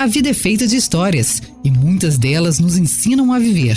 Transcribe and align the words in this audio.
A 0.00 0.06
vida 0.06 0.30
é 0.30 0.32
feita 0.32 0.66
de 0.66 0.76
histórias 0.76 1.42
e 1.62 1.70
muitas 1.70 2.16
delas 2.16 2.58
nos 2.58 2.78
ensinam 2.78 3.34
a 3.34 3.38
viver. 3.38 3.76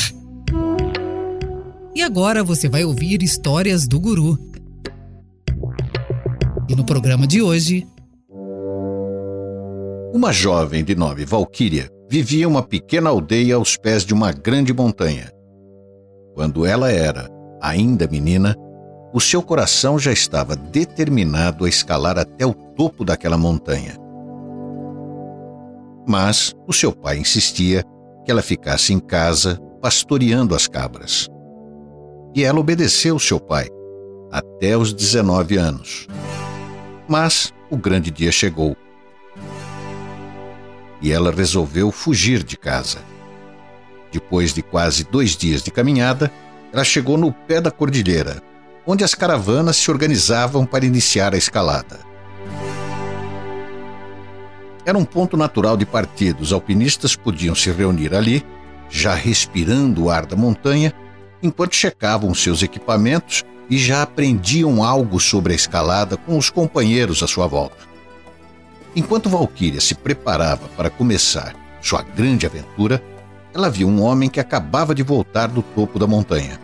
E 1.93 2.01
agora 2.01 2.41
você 2.41 2.69
vai 2.69 2.85
ouvir 2.85 3.21
histórias 3.21 3.85
do 3.85 3.99
Guru. 3.99 4.39
E 6.69 6.75
no 6.77 6.85
programa 6.85 7.27
de 7.27 7.41
hoje. 7.41 7.85
Uma 10.13 10.31
jovem 10.31 10.81
de 10.81 10.95
nome 10.95 11.25
Valquíria 11.25 11.89
vivia 12.09 12.43
em 12.43 12.47
uma 12.47 12.63
pequena 12.63 13.09
aldeia 13.09 13.55
aos 13.55 13.75
pés 13.75 14.05
de 14.05 14.13
uma 14.13 14.31
grande 14.31 14.73
montanha. 14.73 15.29
Quando 16.35 16.65
ela 16.65 16.89
era 16.89 17.29
ainda 17.61 18.07
menina, 18.07 18.55
o 19.13 19.19
seu 19.19 19.43
coração 19.43 19.99
já 19.99 20.13
estava 20.13 20.55
determinado 20.55 21.65
a 21.65 21.69
escalar 21.69 22.17
até 22.17 22.45
o 22.45 22.53
topo 22.53 23.03
daquela 23.03 23.37
montanha. 23.37 24.01
Mas 26.07 26.53
o 26.67 26.73
seu 26.73 26.91
pai 26.91 27.17
insistia 27.17 27.83
que 28.25 28.31
ela 28.31 28.41
ficasse 28.41 28.93
em 28.93 28.99
casa 28.99 29.59
pastoreando 29.81 30.55
as 30.55 30.67
cabras. 30.67 31.27
E 32.35 32.43
ela 32.43 32.59
obedeceu 32.59 33.19
seu 33.19 33.39
pai 33.39 33.67
até 34.31 34.75
os 34.77 34.93
19 34.93 35.57
anos. 35.57 36.07
Mas 37.07 37.53
o 37.69 37.77
grande 37.77 38.09
dia 38.09 38.31
chegou. 38.31 38.75
E 41.01 41.11
ela 41.11 41.31
resolveu 41.31 41.91
fugir 41.91 42.43
de 42.43 42.57
casa. 42.57 42.99
Depois 44.11 44.53
de 44.53 44.61
quase 44.61 45.03
dois 45.03 45.35
dias 45.35 45.61
de 45.61 45.69
caminhada, 45.69 46.31
ela 46.71 46.83
chegou 46.83 47.17
no 47.17 47.31
pé 47.31 47.59
da 47.59 47.69
cordilheira, 47.69 48.41
onde 48.85 49.03
as 49.03 49.13
caravanas 49.13 49.75
se 49.77 49.91
organizavam 49.91 50.65
para 50.65 50.85
iniciar 50.85 51.33
a 51.33 51.37
escalada. 51.37 51.99
Era 54.85 54.97
um 54.97 55.05
ponto 55.05 55.37
natural 55.37 55.77
de 55.77 55.85
partida, 55.85 56.41
os 56.41 56.51
alpinistas 56.51 57.15
podiam 57.15 57.55
se 57.55 57.71
reunir 57.71 58.13
ali, 58.13 58.45
já 58.89 59.13
respirando 59.15 60.03
o 60.03 60.09
ar 60.09 60.25
da 60.25 60.35
montanha, 60.35 60.93
enquanto 61.41 61.75
checavam 61.75 62.33
seus 62.33 62.61
equipamentos 62.61 63.43
e 63.69 63.77
já 63.77 64.01
aprendiam 64.01 64.83
algo 64.83 65.19
sobre 65.19 65.53
a 65.53 65.55
escalada 65.55 66.17
com 66.17 66.37
os 66.37 66.49
companheiros 66.49 67.23
à 67.23 67.27
sua 67.27 67.47
volta. 67.47 67.77
Enquanto 68.95 69.29
Valquíria 69.29 69.81
se 69.81 69.95
preparava 69.95 70.67
para 70.77 70.89
começar 70.89 71.55
sua 71.81 72.01
grande 72.01 72.45
aventura, 72.45 73.01
ela 73.53 73.69
viu 73.69 73.87
um 73.87 74.01
homem 74.01 74.29
que 74.29 74.39
acabava 74.39 74.93
de 74.93 75.03
voltar 75.03 75.47
do 75.47 75.61
topo 75.61 75.97
da 75.97 76.07
montanha. 76.07 76.59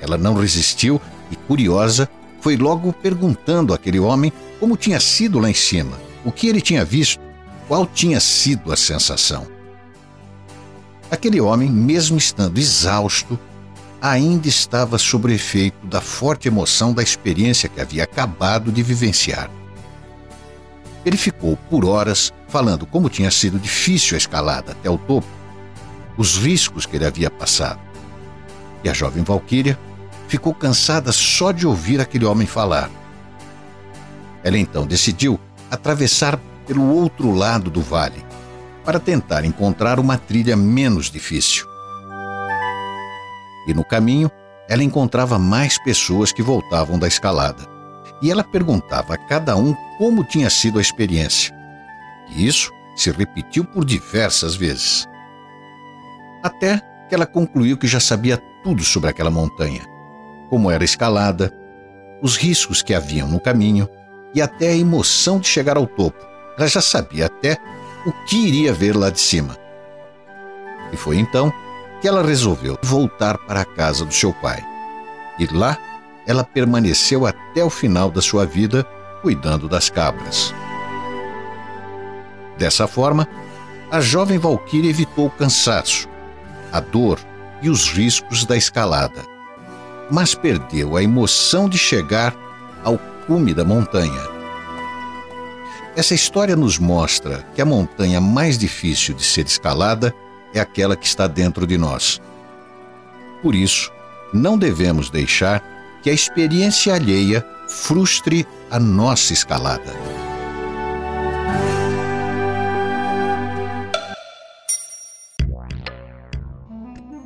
Ela 0.00 0.16
não 0.16 0.34
resistiu 0.34 1.00
e, 1.30 1.36
curiosa, 1.36 2.08
foi 2.40 2.56
logo 2.56 2.92
perguntando 2.92 3.72
àquele 3.72 4.00
homem 4.00 4.32
como 4.58 4.76
tinha 4.76 4.98
sido 4.98 5.38
lá 5.38 5.48
em 5.48 5.54
cima, 5.54 5.96
o 6.24 6.32
que 6.32 6.48
ele 6.48 6.60
tinha 6.60 6.84
visto, 6.84 7.20
qual 7.68 7.86
tinha 7.86 8.20
sido 8.20 8.72
a 8.72 8.76
sensação. 8.76 9.46
Aquele 11.10 11.40
homem, 11.40 11.70
mesmo 11.70 12.16
estando 12.16 12.58
exausto, 12.58 13.38
ainda 14.00 14.48
estava 14.48 14.98
sob 14.98 15.32
efeito 15.32 15.86
da 15.86 16.00
forte 16.00 16.48
emoção 16.48 16.92
da 16.92 17.02
experiência 17.02 17.68
que 17.68 17.80
havia 17.80 18.04
acabado 18.04 18.72
de 18.72 18.82
vivenciar. 18.82 19.50
Ele 21.04 21.16
ficou 21.16 21.56
por 21.68 21.84
horas 21.84 22.32
falando 22.48 22.86
como 22.86 23.08
tinha 23.08 23.30
sido 23.30 23.58
difícil 23.58 24.14
a 24.14 24.18
escalada 24.18 24.72
até 24.72 24.90
o 24.90 24.98
topo, 24.98 25.26
os 26.16 26.36
riscos 26.36 26.86
que 26.86 26.96
ele 26.96 27.06
havia 27.06 27.30
passado. 27.30 27.80
E 28.84 28.88
a 28.88 28.92
jovem 28.92 29.22
Valquíria 29.22 29.78
ficou 30.28 30.54
cansada 30.54 31.12
só 31.12 31.52
de 31.52 31.66
ouvir 31.66 32.00
aquele 32.00 32.24
homem 32.24 32.46
falar. 32.46 32.90
Ela 34.42 34.58
então 34.58 34.86
decidiu 34.86 35.38
atravessar 35.72 36.38
pelo 36.66 36.94
outro 36.94 37.32
lado 37.32 37.70
do 37.70 37.80
vale 37.80 38.24
para 38.84 39.00
tentar 39.00 39.44
encontrar 39.44 39.98
uma 39.98 40.18
trilha 40.18 40.56
menos 40.56 41.10
difícil. 41.10 41.66
E 43.66 43.74
no 43.74 43.84
caminho, 43.84 44.30
ela 44.68 44.82
encontrava 44.82 45.38
mais 45.38 45.82
pessoas 45.82 46.32
que 46.32 46.42
voltavam 46.42 46.98
da 46.98 47.08
escalada. 47.08 47.62
E 48.20 48.30
ela 48.30 48.44
perguntava 48.44 49.14
a 49.14 49.18
cada 49.18 49.56
um 49.56 49.74
como 49.98 50.24
tinha 50.24 50.50
sido 50.50 50.78
a 50.78 50.82
experiência. 50.82 51.54
E 52.30 52.46
isso 52.46 52.70
se 52.96 53.10
repetiu 53.10 53.64
por 53.64 53.84
diversas 53.84 54.54
vezes. 54.54 55.08
Até 56.42 56.80
que 57.08 57.14
ela 57.14 57.26
concluiu 57.26 57.76
que 57.76 57.86
já 57.86 57.98
sabia 57.98 58.36
tudo 58.62 58.82
sobre 58.84 59.10
aquela 59.10 59.30
montanha 59.30 59.92
como 60.52 60.70
era 60.70 60.84
escalada, 60.84 61.50
os 62.20 62.36
riscos 62.36 62.82
que 62.82 62.92
haviam 62.92 63.26
no 63.26 63.40
caminho 63.40 63.88
e 64.34 64.40
até 64.40 64.68
a 64.68 64.76
emoção 64.76 65.38
de 65.38 65.46
chegar 65.46 65.76
ao 65.76 65.86
topo. 65.86 66.24
Ela 66.56 66.66
já 66.66 66.80
sabia 66.80 67.26
até 67.26 67.56
o 68.06 68.12
que 68.26 68.36
iria 68.36 68.72
ver 68.72 68.96
lá 68.96 69.10
de 69.10 69.20
cima. 69.20 69.56
E 70.92 70.96
foi 70.96 71.18
então 71.18 71.52
que 72.00 72.08
ela 72.08 72.22
resolveu 72.22 72.78
voltar 72.82 73.38
para 73.38 73.60
a 73.60 73.64
casa 73.64 74.04
do 74.04 74.12
seu 74.12 74.32
pai. 74.34 74.62
E 75.38 75.46
lá 75.46 75.78
ela 76.26 76.44
permaneceu 76.44 77.26
até 77.26 77.64
o 77.64 77.70
final 77.70 78.10
da 78.10 78.20
sua 78.20 78.44
vida 78.44 78.84
cuidando 79.22 79.68
das 79.68 79.88
cabras. 79.88 80.54
Dessa 82.58 82.86
forma, 82.86 83.26
a 83.90 84.00
jovem 84.00 84.38
Valquíria 84.38 84.90
evitou 84.90 85.26
o 85.26 85.30
cansaço, 85.30 86.08
a 86.72 86.80
dor 86.80 87.18
e 87.62 87.70
os 87.70 87.88
riscos 87.88 88.44
da 88.44 88.56
escalada 88.56 89.32
mas 90.12 90.34
perdeu 90.34 90.94
a 90.94 91.02
emoção 91.02 91.68
de 91.68 91.78
chegar 91.78 92.34
ao 92.84 92.98
cume 93.26 93.54
da 93.54 93.64
montanha. 93.64 94.22
Essa 95.94 96.14
história 96.14 96.56
nos 96.56 96.78
mostra 96.78 97.46
que 97.54 97.60
a 97.60 97.66
montanha 97.66 98.20
mais 98.20 98.56
difícil 98.56 99.14
de 99.14 99.22
ser 99.22 99.46
escalada 99.46 100.14
é 100.54 100.60
aquela 100.60 100.96
que 100.96 101.06
está 101.06 101.26
dentro 101.26 101.66
de 101.66 101.76
nós. 101.76 102.20
Por 103.42 103.54
isso, 103.54 103.92
não 104.32 104.56
devemos 104.56 105.10
deixar 105.10 105.62
que 106.02 106.08
a 106.08 106.12
experiência 106.12 106.94
alheia 106.94 107.44
frustre 107.68 108.46
a 108.70 108.78
nossa 108.78 109.32
escalada. 109.32 109.92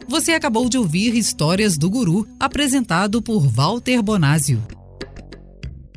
Você 0.08 0.32
acabou 0.32 0.68
de 0.68 0.78
ouvir 0.78 1.14
Histórias 1.14 1.76
do 1.76 1.90
Guru, 1.90 2.26
apresentado 2.40 3.20
por 3.20 3.46
Walter 3.46 4.02
Bonásio. 4.02 4.75